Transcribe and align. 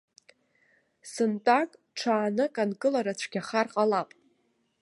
Сынтәак, 1.11 1.69
ҽаанык 1.97 2.55
анкылара 2.63 3.13
цәгьахар 3.19 3.67
ҟалап. 3.73 4.09